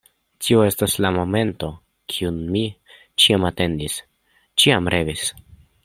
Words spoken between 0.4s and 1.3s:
Tio estas la